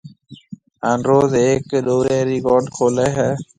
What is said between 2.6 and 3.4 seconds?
کولَي ھيََََ